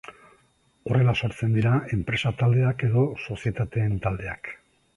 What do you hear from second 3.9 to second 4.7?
taldeak.